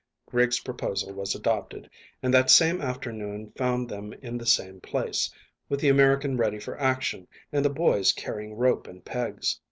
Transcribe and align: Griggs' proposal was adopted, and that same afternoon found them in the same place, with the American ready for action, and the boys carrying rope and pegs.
Griggs' 0.25 0.59
proposal 0.59 1.13
was 1.13 1.35
adopted, 1.35 1.87
and 2.23 2.33
that 2.33 2.49
same 2.49 2.81
afternoon 2.81 3.53
found 3.55 3.87
them 3.87 4.13
in 4.13 4.35
the 4.39 4.47
same 4.47 4.79
place, 4.81 5.31
with 5.69 5.79
the 5.79 5.89
American 5.89 6.37
ready 6.37 6.57
for 6.57 6.75
action, 6.79 7.27
and 7.51 7.63
the 7.63 7.69
boys 7.69 8.11
carrying 8.11 8.55
rope 8.57 8.87
and 8.87 9.05
pegs. 9.05 9.59